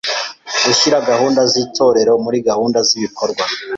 Gushyira 0.65 0.97
gahunda 1.09 1.41
z’Itorero 1.51 2.13
muri 2.23 2.37
gahunda 2.49 2.79
z’ibikorwa 2.87 3.43